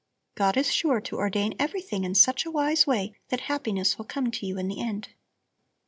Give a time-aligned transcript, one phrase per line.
[0.33, 4.31] God is sure to ordain everything in such a wise way that happiness will come
[4.31, 5.09] to you in the end."